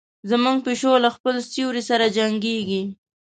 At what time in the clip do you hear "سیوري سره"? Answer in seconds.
1.51-2.05